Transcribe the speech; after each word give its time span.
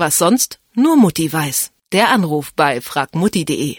Was 0.00 0.16
sonst 0.16 0.60
nur 0.74 0.96
Mutti 0.96 1.30
weiß. 1.30 1.72
Der 1.92 2.08
Anruf 2.08 2.54
bei 2.54 2.80
fragmutti.de. 2.80 3.76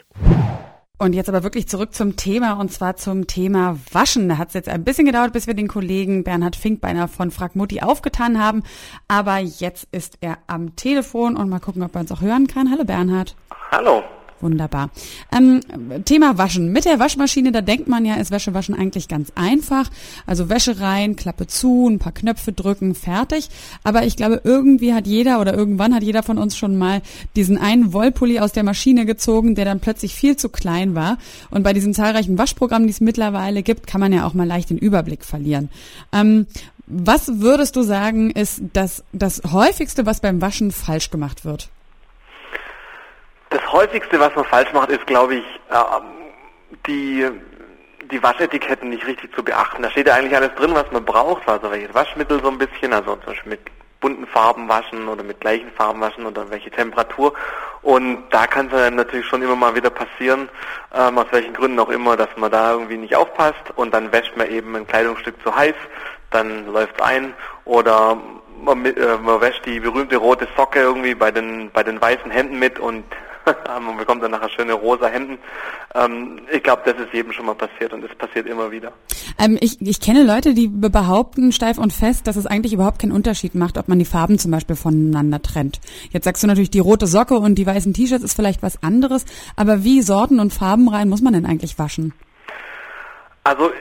Und 0.99 1.13
jetzt 1.13 1.29
aber 1.29 1.41
wirklich 1.41 1.67
zurück 1.67 1.95
zum 1.95 2.15
Thema 2.15 2.59
und 2.59 2.71
zwar 2.71 2.95
zum 2.95 3.25
Thema 3.25 3.79
Waschen. 3.91 4.29
Da 4.29 4.37
hat 4.37 4.49
es 4.49 4.53
jetzt 4.53 4.69
ein 4.69 4.83
bisschen 4.83 5.07
gedauert, 5.07 5.33
bis 5.33 5.47
wir 5.47 5.55
den 5.55 5.67
Kollegen 5.67 6.23
Bernhard 6.23 6.55
Finkbeiner 6.55 7.07
von 7.07 7.31
Frag 7.31 7.55
Mutti 7.55 7.81
aufgetan 7.81 8.39
haben. 8.39 8.61
Aber 9.07 9.39
jetzt 9.39 9.87
ist 9.91 10.19
er 10.21 10.37
am 10.45 10.75
Telefon 10.75 11.35
und 11.35 11.49
mal 11.49 11.59
gucken, 11.59 11.81
ob 11.81 11.95
er 11.95 12.01
uns 12.01 12.11
auch 12.11 12.21
hören 12.21 12.45
kann. 12.45 12.69
Hallo 12.69 12.83
Bernhard. 12.83 13.35
Hallo. 13.71 14.03
Wunderbar. 14.41 14.89
Ähm, 15.31 15.61
Thema 16.05 16.37
Waschen. 16.37 16.71
Mit 16.71 16.85
der 16.85 16.99
Waschmaschine, 16.99 17.51
da 17.51 17.61
denkt 17.61 17.87
man 17.87 18.05
ja, 18.05 18.15
ist 18.15 18.31
Wäschewaschen 18.31 18.75
eigentlich 18.75 19.07
ganz 19.07 19.31
einfach. 19.35 19.89
Also 20.25 20.49
Wäsche 20.49 20.79
rein, 20.79 21.15
Klappe 21.15 21.47
zu, 21.47 21.87
ein 21.87 21.99
paar 21.99 22.11
Knöpfe 22.11 22.51
drücken, 22.51 22.95
fertig. 22.95 23.49
Aber 23.83 24.03
ich 24.03 24.15
glaube, 24.15 24.41
irgendwie 24.43 24.93
hat 24.93 25.07
jeder 25.07 25.39
oder 25.39 25.53
irgendwann 25.53 25.93
hat 25.93 26.03
jeder 26.03 26.23
von 26.23 26.37
uns 26.37 26.57
schon 26.57 26.77
mal 26.77 27.01
diesen 27.35 27.57
einen 27.57 27.93
Wollpulli 27.93 28.39
aus 28.39 28.51
der 28.51 28.63
Maschine 28.63 29.05
gezogen, 29.05 29.55
der 29.55 29.65
dann 29.65 29.79
plötzlich 29.79 30.15
viel 30.15 30.35
zu 30.37 30.49
klein 30.49 30.95
war. 30.95 31.17
Und 31.51 31.63
bei 31.63 31.73
diesen 31.73 31.93
zahlreichen 31.93 32.37
Waschprogrammen, 32.37 32.87
die 32.87 32.93
es 32.93 33.01
mittlerweile 33.01 33.63
gibt, 33.63 33.87
kann 33.87 34.01
man 34.01 34.13
ja 34.13 34.25
auch 34.25 34.33
mal 34.33 34.47
leicht 34.47 34.69
den 34.69 34.77
Überblick 34.77 35.23
verlieren. 35.23 35.69
Ähm, 36.11 36.47
was 36.87 37.39
würdest 37.39 37.75
du 37.75 37.83
sagen, 37.83 38.31
ist 38.31 38.61
das, 38.73 39.03
das 39.13 39.41
häufigste, 39.51 40.05
was 40.05 40.19
beim 40.19 40.41
Waschen 40.41 40.71
falsch 40.71 41.09
gemacht 41.09 41.45
wird? 41.45 41.69
Das 43.51 43.71
häufigste, 43.71 44.19
was 44.19 44.33
man 44.33 44.45
falsch 44.45 44.71
macht, 44.71 44.89
ist, 44.89 45.05
glaube 45.05 45.35
ich, 45.35 45.45
äh, 45.69 45.75
die, 46.87 47.29
die 48.09 48.23
Waschetiketten 48.23 48.89
nicht 48.89 49.05
richtig 49.05 49.35
zu 49.35 49.43
beachten. 49.43 49.83
Da 49.83 49.89
steht 49.89 50.07
ja 50.07 50.15
eigentlich 50.15 50.35
alles 50.35 50.55
drin, 50.55 50.73
was 50.73 50.89
man 50.91 51.03
braucht, 51.03 51.47
also 51.47 51.69
welches 51.69 51.93
Waschmittel 51.93 52.41
so 52.41 52.47
ein 52.47 52.57
bisschen, 52.57 52.93
also 52.93 53.15
zum 53.17 53.25
Beispiel 53.25 53.51
mit 53.51 53.59
bunten 53.99 54.25
Farben 54.25 54.69
waschen 54.69 55.07
oder 55.09 55.21
mit 55.21 55.41
gleichen 55.41 55.69
Farben 55.73 55.99
waschen 55.99 56.25
oder 56.25 56.49
welche 56.49 56.71
Temperatur. 56.71 57.33
Und 57.81 58.23
da 58.31 58.47
kann 58.47 58.67
es 58.67 58.71
dann 58.71 58.95
natürlich 58.95 59.25
schon 59.25 59.41
immer 59.41 59.57
mal 59.57 59.75
wieder 59.75 59.89
passieren, 59.89 60.47
ähm, 60.93 61.17
aus 61.17 61.27
welchen 61.31 61.53
Gründen 61.53 61.79
auch 61.79 61.89
immer, 61.89 62.15
dass 62.15 62.29
man 62.37 62.51
da 62.51 62.71
irgendwie 62.71 62.97
nicht 62.97 63.15
aufpasst 63.15 63.71
und 63.75 63.93
dann 63.93 64.13
wäscht 64.13 64.35
man 64.37 64.49
eben 64.49 64.75
ein 64.77 64.87
Kleidungsstück 64.87 65.35
zu 65.43 65.53
heiß, 65.53 65.75
dann 66.31 66.67
läuft 66.67 67.01
ein 67.01 67.33
oder 67.65 68.17
man, 68.63 68.85
äh, 68.85 69.17
man 69.17 69.41
wäscht 69.41 69.65
die 69.65 69.81
berühmte 69.81 70.17
rote 70.17 70.47
Socke 70.55 70.79
irgendwie 70.79 71.15
bei 71.15 71.31
den 71.31 71.69
bei 71.71 71.83
den 71.83 71.99
weißen 71.99 72.31
Händen 72.31 72.59
mit 72.59 72.79
und 72.79 73.03
man 73.81 73.97
bekommt 73.97 74.23
dann 74.23 74.31
nachher 74.31 74.49
schöne 74.49 74.73
rosa 74.73 75.07
Hemden. 75.07 75.37
Ähm, 75.95 76.41
ich 76.51 76.63
glaube, 76.63 76.81
das 76.85 76.95
ist 76.95 77.13
jedem 77.13 77.31
schon 77.31 77.45
mal 77.45 77.55
passiert 77.55 77.93
und 77.93 78.03
es 78.03 78.15
passiert 78.15 78.47
immer 78.47 78.71
wieder. 78.71 78.91
Ähm, 79.37 79.57
ich, 79.61 79.81
ich 79.81 79.99
kenne 79.99 80.23
Leute, 80.23 80.53
die 80.53 80.67
behaupten 80.67 81.51
steif 81.51 81.77
und 81.77 81.93
fest, 81.93 82.27
dass 82.27 82.35
es 82.35 82.45
eigentlich 82.45 82.73
überhaupt 82.73 82.99
keinen 82.99 83.11
Unterschied 83.11 83.55
macht, 83.55 83.77
ob 83.77 83.87
man 83.87 83.99
die 83.99 84.05
Farben 84.05 84.39
zum 84.39 84.51
Beispiel 84.51 84.75
voneinander 84.75 85.41
trennt. 85.41 85.79
Jetzt 86.11 86.25
sagst 86.25 86.43
du 86.43 86.47
natürlich, 86.47 86.71
die 86.71 86.79
rote 86.79 87.07
Socke 87.07 87.35
und 87.35 87.55
die 87.55 87.65
weißen 87.65 87.93
T-Shirts 87.93 88.23
ist 88.23 88.35
vielleicht 88.35 88.63
was 88.63 88.81
anderes, 88.83 89.25
aber 89.55 89.83
wie 89.83 90.01
sorten- 90.01 90.39
und 90.39 90.53
farbenrein 90.53 91.09
muss 91.09 91.21
man 91.21 91.33
denn 91.33 91.45
eigentlich 91.45 91.79
waschen? 91.79 92.13
Also 93.43 93.71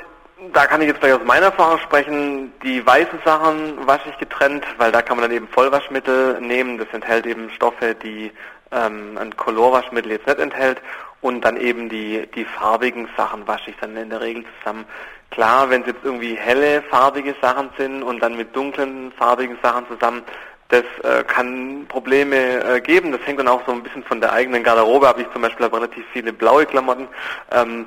da 0.53 0.67
kann 0.67 0.81
ich 0.81 0.89
jetzt 0.89 1.01
gleich 1.01 1.13
aus 1.13 1.25
meiner 1.25 1.47
Erfahrung 1.47 1.79
sprechen. 1.79 2.53
Die 2.63 2.85
weißen 2.85 3.19
Sachen 3.25 3.87
wasche 3.87 4.09
ich 4.09 4.19
getrennt, 4.19 4.65
weil 4.79 4.91
da 4.93 5.03
kann 5.03 5.17
man 5.17 5.29
dann 5.29 5.37
eben 5.37 5.49
Vollwaschmittel 5.49 6.41
nehmen. 6.41 6.79
Das 6.79 6.89
enthält 6.93 7.27
eben 7.27 7.51
Stoffe, 7.51 7.95
die 7.95 8.33
ähm, 8.73 9.19
ein 9.19 9.37
Colorwaschmittel 9.37 10.13
jetzt 10.13 10.27
nicht 10.27 10.39
enthält. 10.39 10.81
Und 11.21 11.45
dann 11.45 11.59
eben 11.59 11.89
die, 11.89 12.27
die 12.35 12.45
farbigen 12.45 13.09
Sachen 13.17 13.47
wasche 13.47 13.71
ich 13.71 13.77
dann 13.81 13.97
in 13.97 14.09
der 14.09 14.23
Regel 14.23 14.45
zusammen. 14.59 14.87
Klar, 15.31 15.69
wenn 15.71 15.83
es 15.83 15.89
jetzt 15.89 16.05
irgendwie 16.05 16.35
helle, 16.35 16.83
farbige 16.83 17.35
Sachen 17.43 17.71
sind 17.77 18.03
und 18.03 18.21
dann 18.21 18.37
mit 18.37 18.57
dunklen, 18.57 19.13
farbigen 19.13 19.59
Sachen 19.63 19.87
zusammen, 19.89 20.23
das 20.69 20.85
äh, 21.03 21.23
kann 21.25 21.85
Probleme 21.89 22.37
äh, 22.37 22.81
geben. 22.81 23.13
Das 23.13 23.21
hängt 23.27 23.39
dann 23.39 23.49
auch 23.49 23.65
so 23.67 23.73
ein 23.73 23.83
bisschen 23.83 24.05
von 24.05 24.21
der 24.21 24.33
eigenen 24.33 24.63
Garderobe 24.63 25.09
ab. 25.09 25.19
Ich 25.19 25.31
zum 25.33 25.43
Beispiel 25.43 25.67
habe 25.67 25.77
relativ 25.77 26.05
viele 26.13 26.33
blaue 26.33 26.65
Klamotten. 26.65 27.09
Ähm, 27.53 27.87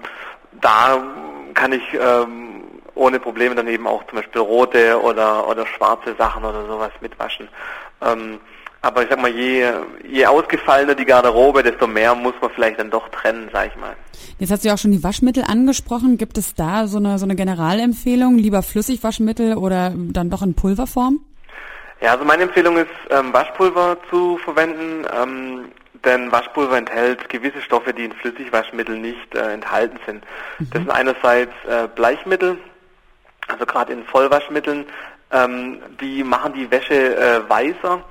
da 0.61 1.01
kann 1.53 1.73
ich 1.73 1.83
ähm, 1.93 2.63
ohne 2.95 3.19
Probleme 3.19 3.55
dann 3.55 3.67
eben 3.67 3.87
auch 3.87 4.05
zum 4.07 4.17
Beispiel 4.17 4.41
rote 4.41 5.01
oder, 5.01 5.47
oder 5.47 5.65
schwarze 5.65 6.15
Sachen 6.17 6.43
oder 6.43 6.65
sowas 6.65 6.91
mitwaschen. 7.01 7.47
Ähm, 8.01 8.39
aber 8.81 9.03
ich 9.03 9.09
sag 9.09 9.21
mal, 9.21 9.31
je, 9.31 9.65
je 10.05 10.25
ausgefallener 10.25 10.93
die 10.93 11.05
Garderobe, 11.05 11.63
desto 11.63 11.87
mehr 11.87 12.13
muss 12.15 12.33
man 12.41 12.51
vielleicht 12.51 12.79
dann 12.79 12.89
doch 12.91 13.07
trennen, 13.09 13.49
sag 13.53 13.67
ich 13.67 13.75
mal. 13.77 13.95
Jetzt 14.39 14.51
hast 14.51 14.63
du 14.63 14.67
ja 14.67 14.73
auch 14.73 14.77
schon 14.77 14.91
die 14.91 15.03
Waschmittel 15.03 15.45
angesprochen. 15.47 16.17
Gibt 16.17 16.37
es 16.37 16.53
da 16.53 16.85
so 16.87 16.97
eine, 16.97 17.17
so 17.17 17.25
eine 17.25 17.35
Generalempfehlung? 17.35 18.37
Lieber 18.37 18.61
Flüssigwaschmittel 18.61 19.55
oder 19.55 19.93
dann 19.95 20.29
doch 20.29 20.41
in 20.41 20.53
Pulverform? 20.53 21.21
Ja, 22.01 22.11
also 22.11 22.25
meine 22.25 22.43
Empfehlung 22.43 22.75
ist, 22.75 22.89
ähm, 23.09 23.31
Waschpulver 23.31 23.95
zu 24.09 24.37
verwenden, 24.39 25.07
ähm, 25.17 25.65
denn 26.05 26.31
Waschpulver 26.31 26.77
enthält 26.77 27.29
gewisse 27.29 27.61
Stoffe, 27.61 27.93
die 27.93 28.05
in 28.05 28.11
Flüssigwaschmitteln 28.11 29.01
nicht 29.01 29.35
äh, 29.35 29.53
enthalten 29.53 29.99
sind. 30.05 30.23
Mhm. 30.59 30.69
Das 30.71 30.81
sind 30.81 30.91
einerseits 30.91 31.53
äh, 31.67 31.87
Bleichmittel, 31.93 32.57
also 33.47 33.65
gerade 33.65 33.93
in 33.93 34.03
Vollwaschmitteln, 34.05 34.85
ähm, 35.31 35.79
die 35.99 36.23
machen 36.23 36.53
die 36.53 36.69
Wäsche 36.69 37.15
äh, 37.17 37.49
weißer 37.49 38.03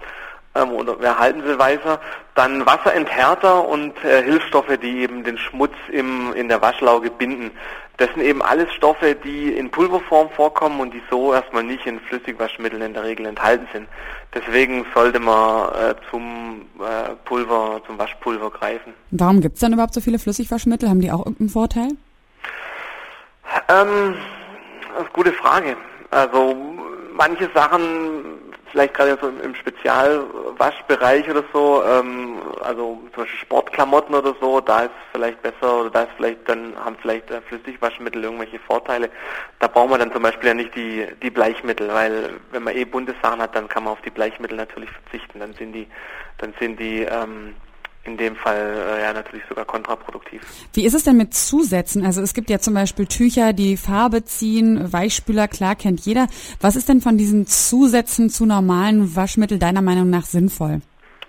ähm, 0.54 0.70
oder 0.72 1.00
wir 1.00 1.18
halten 1.18 1.42
sie 1.46 1.58
weißer. 1.58 2.00
Dann 2.34 2.64
Wasserenthärter 2.66 3.66
und 3.68 3.92
äh, 4.04 4.22
Hilfsstoffe, 4.22 4.78
die 4.82 5.00
eben 5.00 5.24
den 5.24 5.38
Schmutz 5.38 5.74
im, 5.90 6.32
in 6.34 6.48
der 6.48 6.62
Waschlauge 6.62 7.10
binden. 7.10 7.50
Das 7.98 8.08
sind 8.14 8.22
eben 8.22 8.42
alles 8.42 8.72
Stoffe, 8.72 9.14
die 9.14 9.50
in 9.52 9.70
Pulverform 9.70 10.30
vorkommen 10.30 10.80
und 10.80 10.92
die 10.92 11.02
so 11.10 11.32
erstmal 11.34 11.62
nicht 11.62 11.86
in 11.86 12.00
Flüssigwaschmitteln 12.00 12.82
in 12.82 12.94
der 12.94 13.04
Regel 13.04 13.26
enthalten 13.26 13.68
sind. 13.72 13.86
Deswegen 14.34 14.86
sollte 14.94 15.20
man 15.20 15.68
äh, 15.74 15.94
zum 16.10 16.62
äh, 16.80 17.14
Pulver, 17.24 17.80
zum 17.86 17.98
Waschpulver 17.98 18.50
greifen. 18.50 18.94
Warum 19.10 19.40
gibt 19.40 19.54
es 19.54 19.60
dann 19.60 19.74
überhaupt 19.74 19.94
so 19.94 20.00
viele 20.00 20.19
Flüssigwaschmittel? 20.19 20.88
Haben 20.88 21.00
die 21.00 21.12
auch 21.12 21.20
irgendeinen 21.20 21.50
Vorteil? 21.50 21.88
Ähm, 23.69 24.14
das 24.88 24.92
ist 24.92 24.98
eine 24.98 25.08
gute 25.12 25.32
Frage. 25.34 25.76
Also 26.10 26.56
manche 27.14 27.48
Sachen 27.54 28.41
vielleicht 28.72 28.94
gerade 28.94 29.19
so 29.21 29.28
im 29.28 29.55
Spezialwaschbereich 29.55 31.31
oder 31.31 31.44
so, 31.53 31.84
ähm, 31.84 32.38
also 32.62 33.00
zum 33.15 33.22
Beispiel 33.22 33.41
Sportklamotten 33.41 34.15
oder 34.15 34.34
so, 34.41 34.60
da 34.60 34.84
ist 34.84 34.91
vielleicht 35.12 35.41
besser 35.43 35.81
oder 35.81 35.91
da 35.91 36.03
ist 36.03 36.12
vielleicht 36.16 36.49
dann 36.49 36.75
haben 36.82 36.97
vielleicht 37.00 37.31
äh, 37.31 37.41
Flüssigwaschmittel 37.43 38.25
irgendwelche 38.25 38.59
Vorteile. 38.59 39.11
Da 39.61 39.69
braucht 39.69 39.91
man 39.91 40.00
dann 40.00 40.12
zum 40.12 40.22
Beispiel 40.22 40.49
ja 40.49 40.55
nicht 40.55 40.75
die 40.75 41.06
die 41.22 41.31
Bleichmittel, 41.31 41.88
weil 41.93 42.31
wenn 42.50 42.65
man 42.65 42.75
eh 42.75 42.84
bunte 42.84 43.15
Sachen 43.22 43.41
hat, 43.41 43.55
dann 43.55 43.69
kann 43.69 43.84
man 43.84 43.93
auf 43.93 44.00
die 44.00 44.11
Bleichmittel 44.11 44.56
natürlich 44.56 44.91
verzichten. 44.91 45.38
Dann 45.38 45.53
sind 45.55 45.72
die 45.72 45.87
dann 46.38 46.55
sind 46.59 46.81
die 46.81 47.03
ähm, 47.03 47.55
in 48.04 48.16
dem 48.16 48.36
Fall 48.36 48.56
äh, 48.56 49.02
ja 49.02 49.12
natürlich 49.12 49.44
sogar 49.48 49.64
kontraproduktiv. 49.64 50.42
Wie 50.72 50.84
ist 50.84 50.94
es 50.94 51.04
denn 51.04 51.16
mit 51.16 51.34
Zusätzen? 51.34 52.04
Also 52.04 52.20
es 52.20 52.34
gibt 52.34 52.50
ja 52.50 52.58
zum 52.58 52.74
Beispiel 52.74 53.06
Tücher, 53.06 53.52
die 53.52 53.76
Farbe 53.76 54.24
ziehen, 54.24 54.92
Weichspüler, 54.92 55.48
klar 55.48 55.76
kennt 55.76 56.00
jeder. 56.00 56.26
Was 56.60 56.76
ist 56.76 56.88
denn 56.88 57.00
von 57.00 57.16
diesen 57.16 57.46
Zusätzen 57.46 58.28
zu 58.28 58.44
normalen 58.44 59.14
Waschmitteln 59.14 59.60
deiner 59.60 59.82
Meinung 59.82 60.10
nach 60.10 60.24
sinnvoll? 60.24 60.80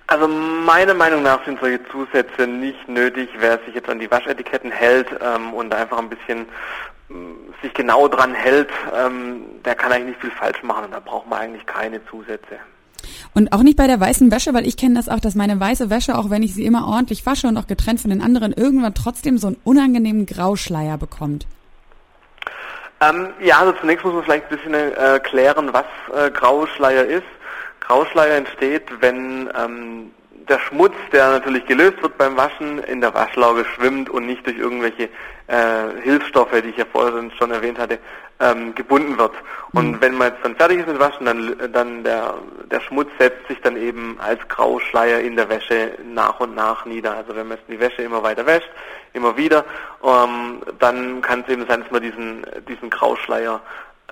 Also 0.08 0.28
meiner 0.28 0.94
Meinung 0.94 1.24
nach 1.24 1.44
sind 1.46 1.60
solche 1.60 1.80
Zusätze 1.92 2.46
nicht 2.48 2.88
nötig. 2.88 3.30
Wer 3.40 3.60
sich 3.66 3.76
jetzt 3.76 3.90
an 3.90 4.00
die 4.00 4.12
Waschetiketten 4.12 4.72
hält 4.72 5.08
ähm, 5.22 5.54
und 5.54 5.74
einfach 5.74 5.98
ein 5.98 6.10
bisschen 6.10 6.46
ähm, 7.10 7.36
sich 7.62 7.74
genau 7.74 8.08
dran 8.08 8.34
hält, 8.34 8.70
ähm, 8.96 9.44
der 9.64 9.76
kann 9.76 9.92
eigentlich 9.92 10.10
nicht 10.10 10.22
viel 10.22 10.32
falsch 10.32 10.62
machen 10.64 10.86
und 10.86 10.92
da 10.92 11.00
braucht 11.00 11.28
man 11.28 11.40
eigentlich 11.40 11.66
keine 11.66 12.04
Zusätze. 12.06 12.60
Und 13.34 13.54
auch 13.54 13.64
nicht 13.64 13.78
bei 13.78 13.88
der 13.88 14.00
weißen 14.00 14.32
Wäsche, 14.32 14.54
weil 14.54 14.68
ich 14.68 14.78
kenne 14.78 14.96
das 14.96 15.10
auch, 15.10 15.20
dass 15.20 15.36
meine 15.36 15.60
weiße 15.60 15.90
Wäsche, 15.90 16.18
auch 16.18 16.30
wenn 16.30 16.44
ich 16.44 16.54
sie 16.54 16.66
immer 16.66 16.88
ordentlich 16.88 17.26
wasche 17.26 17.48
und 17.48 17.58
auch 17.58 17.68
getrennt 17.68 18.00
von 18.00 18.10
den 18.10 18.22
anderen, 18.22 18.54
irgendwann 18.54 18.94
trotzdem 18.94 19.38
so 19.38 19.48
einen 19.48 19.58
unangenehmen 19.64 20.26
Grauschleier 20.26 20.98
bekommt. 20.98 21.48
Ähm, 23.02 23.30
ja, 23.42 23.60
also 23.60 23.74
zunächst 23.74 24.06
muss 24.06 24.14
man 24.14 24.24
vielleicht 24.24 24.50
ein 24.50 24.58
bisschen 24.58 24.74
äh, 24.74 25.20
klären, 25.24 25.72
was 25.74 25.86
äh, 26.16 26.32
Grauschleier 26.32 27.06
ist. 27.06 27.24
Grauschleier 27.82 28.38
entsteht, 28.38 28.84
wenn 29.02 29.50
ähm, 29.58 30.12
der 30.48 30.60
Schmutz, 30.60 30.94
der 31.12 31.32
natürlich 31.32 31.66
gelöst 31.66 32.02
wird 32.02 32.18
beim 32.18 32.38
Waschen, 32.38 32.80
in 32.80 33.02
der 33.02 33.14
Waschlauge 33.14 33.66
schwimmt 33.66 34.10
und 34.10 34.26
nicht 34.26 34.46
durch 34.46 34.58
irgendwelche 34.58 35.10
äh, 35.48 36.02
Hilfsstoffe, 36.02 36.62
die 36.64 36.70
ich 36.70 36.78
ja 36.78 36.86
vorhin 36.92 37.32
schon 37.38 37.52
erwähnt 37.52 37.78
hatte, 37.78 38.00
ähm, 38.40 38.76
gebunden 38.76 39.18
wird. 39.18 39.34
Und 39.74 39.92
mhm. 39.92 40.02
wenn 40.02 40.16
man 40.16 40.32
jetzt 40.32 40.44
dann 40.44 40.56
fertig 40.56 40.80
ist 40.80 40.88
mit 40.88 41.00
Waschen, 41.00 41.26
dann, 41.26 41.72
dann 41.72 42.04
der, 42.04 42.36
der 42.72 42.80
Schmutz 42.82 43.10
setzt 43.20 43.48
sich 43.48 43.60
dann 43.62 43.78
eben 43.78 44.18
als 44.20 44.40
Grauschleier 44.48 45.20
in 45.20 45.36
der 45.36 45.50
Wäsche 45.50 45.92
nach 46.14 46.40
und 46.40 46.56
nach 46.56 46.86
nieder. 46.86 47.16
Also 47.16 47.36
wenn 47.36 47.48
man 47.48 47.58
jetzt 47.58 47.70
die 47.70 47.80
Wäsche 47.80 48.04
immer 48.04 48.24
weiter 48.24 48.46
wäscht, 48.46 48.70
immer 49.14 49.38
wieder, 49.38 49.66
ähm, 50.04 50.62
dann 50.80 51.22
kann 51.22 51.42
es 51.42 51.50
eben 51.50 51.66
sein, 51.68 51.82
dass 51.82 51.92
man 51.92 52.02
diesen, 52.02 52.46
diesen 52.68 52.90
Grauschleier 52.90 53.62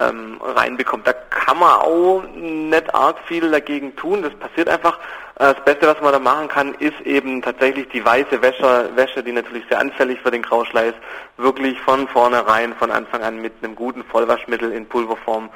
ähm, 0.01 0.39
reinbekommt. 0.41 1.07
Da 1.07 1.13
kann 1.13 1.59
man 1.59 1.69
auch 1.69 2.23
nicht 2.35 2.93
arg 2.93 3.17
viel 3.27 3.49
dagegen 3.51 3.95
tun. 3.95 4.21
Das 4.21 4.33
passiert 4.35 4.69
einfach. 4.69 4.97
Äh, 5.35 5.53
das 5.53 5.63
Beste, 5.65 5.87
was 5.87 6.01
man 6.01 6.13
da 6.13 6.19
machen 6.19 6.47
kann, 6.47 6.73
ist 6.75 6.99
eben 7.01 7.41
tatsächlich 7.41 7.89
die 7.89 8.03
weiße 8.03 8.41
Wäsche, 8.41 8.89
Wäsche, 8.95 9.23
die 9.23 9.31
natürlich 9.31 9.65
sehr 9.69 9.79
anfällig 9.79 10.19
für 10.21 10.31
den 10.31 10.41
Grauschleier 10.41 10.89
ist, 10.89 10.97
wirklich 11.37 11.79
von 11.81 12.07
vornherein, 12.07 12.73
von 12.75 12.91
Anfang 12.91 13.23
an 13.23 13.41
mit 13.41 13.53
einem 13.61 13.75
guten 13.75 14.03
Vollwaschmittel 14.03 14.71
in 14.71 14.87
Pulverform 14.87 15.49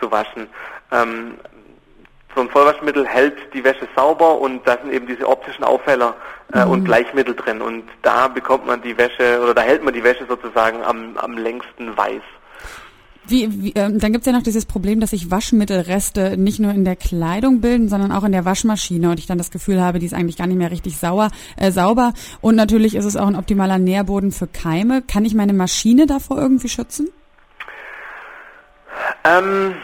zu 0.00 0.10
waschen. 0.10 0.48
Ähm, 0.90 1.34
so 2.34 2.40
ein 2.40 2.48
Vollwaschmittel 2.48 3.06
hält 3.06 3.52
die 3.52 3.62
Wäsche 3.62 3.86
sauber 3.94 4.38
und 4.38 4.66
da 4.66 4.78
sind 4.78 4.92
eben 4.92 5.06
diese 5.06 5.28
optischen 5.28 5.64
Aufheller 5.64 6.14
äh, 6.54 6.64
mhm. 6.64 6.70
und 6.70 6.84
Bleichmittel 6.84 7.34
drin 7.34 7.60
und 7.60 7.84
da 8.02 8.28
bekommt 8.28 8.66
man 8.66 8.80
die 8.80 8.96
Wäsche 8.96 9.40
oder 9.42 9.54
da 9.54 9.62
hält 9.62 9.84
man 9.84 9.92
die 9.92 10.02
Wäsche 10.02 10.24
sozusagen 10.26 10.82
am, 10.82 11.16
am 11.18 11.36
längsten 11.36 11.96
weiß. 11.96 12.22
Wie, 13.26 13.62
wie, 13.62 13.72
ähm, 13.76 14.00
dann 14.00 14.12
gibt's 14.12 14.26
ja 14.26 14.32
noch 14.32 14.42
dieses 14.42 14.66
Problem, 14.66 14.98
dass 14.98 15.10
sich 15.10 15.30
Waschmittelreste 15.30 16.36
nicht 16.36 16.58
nur 16.58 16.72
in 16.72 16.84
der 16.84 16.96
Kleidung 16.96 17.60
bilden, 17.60 17.88
sondern 17.88 18.10
auch 18.10 18.24
in 18.24 18.32
der 18.32 18.44
Waschmaschine 18.44 19.10
und 19.10 19.18
ich 19.18 19.26
dann 19.26 19.38
das 19.38 19.52
Gefühl 19.52 19.80
habe, 19.80 20.00
die 20.00 20.06
ist 20.06 20.14
eigentlich 20.14 20.36
gar 20.36 20.48
nicht 20.48 20.56
mehr 20.56 20.72
richtig 20.72 20.98
sauer, 20.98 21.30
äh, 21.56 21.70
sauber. 21.70 22.14
Und 22.40 22.56
natürlich 22.56 22.96
ist 22.96 23.04
es 23.04 23.16
auch 23.16 23.28
ein 23.28 23.36
optimaler 23.36 23.78
Nährboden 23.78 24.32
für 24.32 24.48
Keime. 24.48 25.02
Kann 25.02 25.24
ich 25.24 25.34
meine 25.34 25.52
Maschine 25.52 26.06
davor 26.06 26.38
irgendwie 26.38 26.68
schützen? 26.68 27.10
Ähm, 29.24 29.74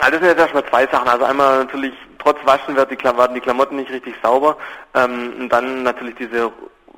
also 0.00 0.12
das 0.12 0.20
sind 0.20 0.28
jetzt 0.28 0.38
erstmal 0.38 0.66
zwei 0.66 0.86
Sachen. 0.86 1.08
Also 1.08 1.24
einmal 1.24 1.64
natürlich, 1.64 1.94
trotz 2.18 2.38
Waschen 2.44 2.76
wird 2.76 2.92
die, 2.92 2.96
Klamotten, 2.96 3.34
die 3.34 3.40
Klamotten 3.40 3.76
nicht 3.76 3.90
richtig 3.90 4.14
sauber. 4.22 4.56
Ähm, 4.94 5.32
und 5.40 5.48
dann 5.48 5.82
natürlich 5.82 6.14
diese 6.14 6.52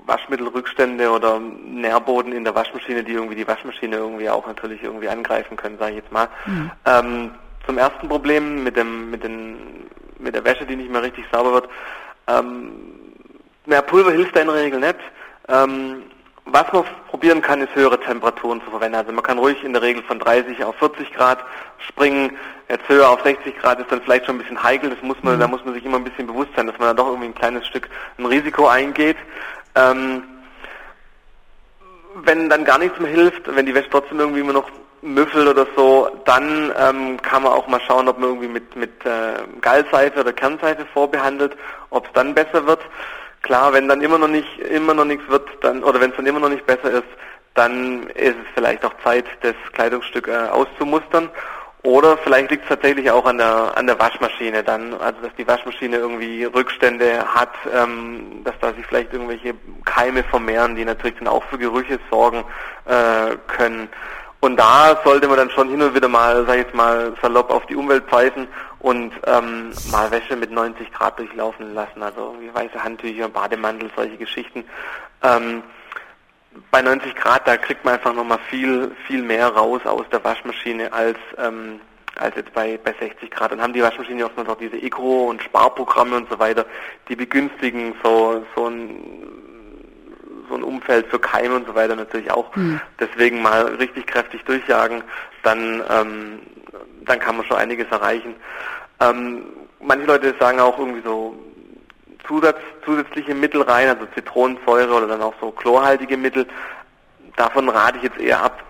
Waschmittelrückstände 0.06 1.10
oder 1.10 1.40
Nährboden 1.40 2.32
in 2.32 2.44
der 2.44 2.54
Waschmaschine, 2.54 3.02
die 3.04 3.12
irgendwie 3.12 3.34
die 3.34 3.46
Waschmaschine 3.46 3.96
irgendwie 3.96 4.30
auch 4.30 4.46
natürlich 4.46 4.82
irgendwie 4.82 5.08
angreifen 5.08 5.56
können, 5.56 5.78
sage 5.78 5.92
ich 5.92 5.96
jetzt 5.98 6.12
mal. 6.12 6.28
Mhm. 6.46 6.70
Ähm, 6.84 7.30
zum 7.66 7.78
ersten 7.78 8.08
Problem 8.08 8.62
mit 8.62 8.76
dem 8.76 9.10
mit 9.10 9.24
den 9.24 9.56
mit 10.18 10.34
der 10.34 10.44
Wäsche, 10.44 10.64
die 10.64 10.76
nicht 10.76 10.90
mehr 10.90 11.02
richtig 11.02 11.24
sauber 11.32 11.52
wird. 11.52 11.68
Ähm, 12.28 12.70
mehr 13.66 13.82
Pulver 13.82 14.12
hilft 14.12 14.36
da 14.36 14.40
in 14.40 14.46
der 14.46 14.56
Regel 14.56 14.80
nicht. 14.80 14.96
Ähm, 15.48 16.02
was 16.46 16.72
man 16.72 16.84
probieren 17.08 17.42
kann, 17.42 17.60
ist 17.60 17.74
höhere 17.74 17.98
Temperaturen 17.98 18.62
zu 18.62 18.70
verwenden. 18.70 18.94
Also 18.94 19.12
man 19.12 19.24
kann 19.24 19.38
ruhig 19.38 19.62
in 19.64 19.72
der 19.72 19.82
Regel 19.82 20.02
von 20.04 20.20
30 20.20 20.62
auf 20.64 20.76
40 20.76 21.12
Grad 21.12 21.40
springen. 21.78 22.36
Jetzt 22.68 22.88
höher 22.88 23.08
auf 23.08 23.22
60 23.22 23.58
Grad 23.58 23.80
ist 23.80 23.90
dann 23.90 24.00
vielleicht 24.00 24.26
schon 24.26 24.36
ein 24.36 24.38
bisschen 24.38 24.62
heikel. 24.62 24.90
Das 24.90 25.02
muss 25.02 25.16
man, 25.22 25.36
mhm. 25.36 25.40
da 25.40 25.48
muss 25.48 25.64
man 25.64 25.74
sich 25.74 25.84
immer 25.84 25.96
ein 25.96 26.04
bisschen 26.04 26.28
bewusst 26.28 26.50
sein, 26.54 26.68
dass 26.68 26.78
man 26.78 26.88
dann 26.88 26.96
doch 26.96 27.08
irgendwie 27.08 27.26
ein 27.26 27.34
kleines 27.34 27.66
Stück 27.66 27.88
ein 28.18 28.26
Risiko 28.26 28.68
eingeht. 28.68 29.16
Ähm, 29.76 30.22
wenn 32.24 32.48
dann 32.48 32.64
gar 32.64 32.78
nichts 32.78 32.98
mehr 32.98 33.10
hilft, 33.10 33.54
wenn 33.54 33.66
die 33.66 33.74
Wäsche 33.74 33.90
trotzdem 33.90 34.18
irgendwie 34.18 34.40
immer 34.40 34.54
noch 34.54 34.70
müffelt 35.02 35.46
oder 35.46 35.66
so, 35.76 36.08
dann 36.24 36.72
ähm, 36.78 37.20
kann 37.22 37.42
man 37.42 37.52
auch 37.52 37.68
mal 37.68 37.80
schauen, 37.80 38.08
ob 38.08 38.18
man 38.18 38.30
irgendwie 38.30 38.48
mit, 38.48 38.74
mit 38.74 39.04
äh, 39.04 39.34
Gallseife 39.60 40.20
oder 40.20 40.32
Kernseife 40.32 40.86
vorbehandelt, 40.86 41.56
ob 41.90 42.06
es 42.06 42.12
dann 42.14 42.34
besser 42.34 42.66
wird. 42.66 42.80
Klar, 43.42 43.72
wenn 43.72 43.86
dann 43.88 44.00
immer 44.00 44.18
noch 44.18 44.28
nicht 44.28 44.58
immer 44.58 44.94
noch 44.94 45.04
nichts 45.04 45.28
wird, 45.28 45.46
dann 45.60 45.84
oder 45.84 46.00
wenn 46.00 46.10
es 46.10 46.16
dann 46.16 46.26
immer 46.26 46.40
noch 46.40 46.48
nicht 46.48 46.66
besser 46.66 46.90
ist, 46.90 47.06
dann 47.54 48.08
ist 48.08 48.34
es 48.34 48.46
vielleicht 48.54 48.84
auch 48.84 48.92
Zeit, 49.04 49.26
das 49.42 49.54
Kleidungsstück 49.72 50.28
äh, 50.28 50.48
auszumustern 50.48 51.30
oder 51.86 52.18
vielleicht 52.18 52.50
liegt 52.50 52.64
es 52.64 52.68
tatsächlich 52.68 53.08
auch 53.12 53.26
an 53.26 53.38
der 53.38 53.76
an 53.76 53.86
der 53.86 53.96
Waschmaschine 54.00 54.64
dann, 54.64 54.92
also 54.94 55.20
dass 55.22 55.32
die 55.38 55.46
Waschmaschine 55.46 55.96
irgendwie 55.96 56.42
Rückstände 56.42 57.24
hat, 57.24 57.52
ähm, 57.72 58.42
dass 58.42 58.58
da 58.60 58.72
sich 58.74 58.84
vielleicht 58.84 59.12
irgendwelche 59.12 59.54
Keime 59.84 60.24
vermehren, 60.24 60.74
die 60.74 60.84
natürlich 60.84 61.16
dann 61.18 61.28
auch 61.28 61.44
für 61.44 61.58
Gerüche 61.58 62.00
sorgen 62.10 62.42
äh, 62.86 63.36
können. 63.46 63.88
Und 64.40 64.56
da 64.56 65.00
sollte 65.04 65.28
man 65.28 65.36
dann 65.36 65.50
schon 65.50 65.68
hin 65.68 65.80
und 65.80 65.94
wieder 65.94 66.08
mal, 66.08 66.44
sag 66.44 66.56
ich 66.56 66.64
jetzt 66.64 66.74
mal, 66.74 67.14
salopp 67.22 67.50
auf 67.50 67.64
die 67.66 67.76
Umwelt 67.76 68.04
pfeifen 68.06 68.48
und 68.80 69.12
ähm, 69.24 69.70
mal 69.92 70.10
Wäsche 70.10 70.34
mit 70.34 70.50
90 70.50 70.92
Grad 70.92 71.20
durchlaufen 71.20 71.72
lassen, 71.72 72.02
also 72.02 72.32
irgendwie 72.32 72.52
weiße 72.52 72.82
Handtücher, 72.82 73.28
Bademantel, 73.28 73.90
solche 73.94 74.16
Geschichten. 74.16 74.64
Ähm, 75.22 75.62
bei 76.70 76.82
90 76.82 77.14
Grad, 77.14 77.46
da 77.46 77.56
kriegt 77.56 77.84
man 77.84 77.94
einfach 77.94 78.14
nochmal 78.14 78.38
viel, 78.48 78.90
viel 79.06 79.22
mehr 79.22 79.48
raus 79.48 79.80
aus 79.84 80.06
der 80.10 80.22
Waschmaschine 80.24 80.92
als, 80.92 81.18
ähm, 81.38 81.80
als 82.16 82.36
jetzt 82.36 82.52
bei, 82.52 82.78
bei 82.82 82.94
60 82.98 83.30
Grad. 83.30 83.52
Dann 83.52 83.62
haben 83.62 83.72
die 83.72 83.82
Waschmaschinen 83.82 84.22
oftmals 84.22 84.48
auch 84.48 84.58
diese 84.58 84.76
Eco- 84.76 85.28
und 85.28 85.42
Sparprogramme 85.42 86.16
und 86.16 86.30
so 86.30 86.38
weiter, 86.38 86.66
die 87.08 87.16
begünstigen 87.16 87.94
so, 88.02 88.44
so 88.54 88.66
ein, 88.66 89.28
so 90.48 90.54
ein 90.54 90.62
Umfeld 90.62 91.06
für 91.08 91.18
Keime 91.18 91.56
und 91.56 91.66
so 91.66 91.74
weiter 91.74 91.96
natürlich 91.96 92.30
auch. 92.30 92.54
Mhm. 92.56 92.80
Deswegen 93.00 93.42
mal 93.42 93.66
richtig 93.76 94.06
kräftig 94.06 94.44
durchjagen, 94.44 95.02
dann, 95.42 95.82
ähm, 95.90 96.40
dann 97.04 97.18
kann 97.18 97.36
man 97.36 97.46
schon 97.46 97.56
einiges 97.56 97.86
erreichen. 97.90 98.34
Ähm, 99.00 99.44
manche 99.80 100.06
Leute 100.06 100.34
sagen 100.38 100.60
auch 100.60 100.78
irgendwie 100.78 101.02
so, 101.02 101.36
Zusatz, 102.26 102.58
zusätzliche 102.84 103.34
Mittel 103.34 103.62
rein, 103.62 103.88
also 103.88 104.06
Zitronensäure 104.14 104.94
oder 104.94 105.06
dann 105.06 105.22
auch 105.22 105.34
so 105.40 105.50
chlorhaltige 105.50 106.16
Mittel. 106.16 106.46
Davon 107.36 107.68
rate 107.68 107.98
ich 107.98 108.04
jetzt 108.04 108.18
eher 108.18 108.42
ab. 108.42 108.62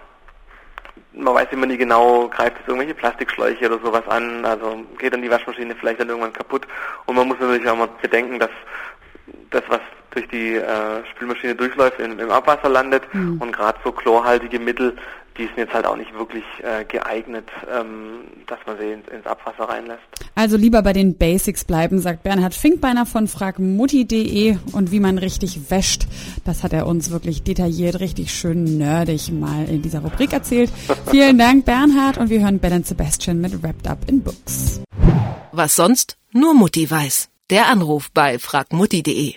Man 1.13 1.35
weiß 1.35 1.49
immer 1.51 1.67
nie 1.67 1.79
genau, 1.79 2.29
greift 2.29 2.57
es 2.61 2.69
irgendwelche 2.69 2.95
Plastikschläuche 2.95 3.67
oder 3.67 3.79
sowas 3.79 4.07
an, 4.09 4.45
also 4.45 4.85
geht 4.99 5.13
dann 5.13 5.23
die 5.23 5.31
Waschmaschine 5.31 5.75
vielleicht 5.75 6.01
dann 6.01 6.09
irgendwann 6.09 6.33
kaputt. 6.33 6.67
Und 7.07 7.17
man 7.17 7.27
muss 7.29 7.39
natürlich 7.41 7.69
auch 7.69 7.77
mal 7.77 7.89
bedenken, 8.03 8.39
dass 8.39 8.51
das, 9.51 9.63
was 9.69 9.81
durch 10.11 10.29
die 10.29 10.57
äh, 10.57 11.05
Spülmaschine 11.13 11.55
durchläuft, 11.55 12.01
in, 12.01 12.19
im 12.19 12.31
Abwasser 12.31 12.69
landet. 12.69 13.03
Mhm. 13.15 13.41
Und 13.41 13.53
gerade 13.53 13.79
so 13.85 13.93
chlorhaltige 13.93 14.59
Mittel, 14.59 14.97
die 15.39 15.47
sind 15.47 15.57
jetzt 15.57 15.75
halt 15.75 15.87
auch 15.87 15.97
nicht 15.97 16.13
wirklich 16.15 16.45
äh, 16.63 16.85
geeignet, 16.85 17.49
ähm, 17.71 18.25
dass 18.47 18.59
man 18.67 18.79
sie 18.79 18.93
ins, 18.93 19.09
ins, 19.09 19.27
Abwasser 19.27 19.65
reinlässt. 19.65 20.03
Also 20.35 20.57
lieber 20.57 20.83
bei 20.83 20.93
den 20.93 21.17
Basics 21.17 21.65
bleiben, 21.65 21.99
sagt 21.99 22.23
Bernhard 22.23 22.55
Finkbeiner 22.55 23.07
von 23.07 23.29
fragmutti.de 23.29 24.57
und 24.73 24.93
wie 24.93 25.01
man 25.01 25.19
richtig 25.19 25.71
wäscht. 25.71 26.07
Das 26.45 26.63
hat 26.63 26.73
er 26.73 26.87
uns 26.87 27.11
wirklich 27.11 27.43
detailliert, 27.43 28.01
richtig 28.01 28.33
schön 28.33 28.79
nerdig 28.79 29.33
mal 29.33 29.67
in 29.69 29.83
dieser 29.83 30.01
Rubrik 30.01 30.33
erzählt. 30.33 30.71
Vielen 31.11 31.39
Dank, 31.39 31.65
Bernhard, 31.65 32.19
und 32.19 32.31
wir 32.31 32.41
hören 32.41 32.59
Ben 32.59 32.73
and 32.73 32.87
Sebastian 32.87 33.41
mit 33.41 33.63
Wrapped 33.63 33.89
Up 33.89 33.99
in 34.09 34.23
Books. 34.23 34.81
Was 35.53 35.77
sonst? 35.77 36.17
Nur 36.33 36.55
Mutti 36.55 36.91
weiß. 36.91 37.31
Der 37.51 37.69
Anruf 37.69 38.11
bei 38.13 38.39
fragmutti.de 38.39 39.35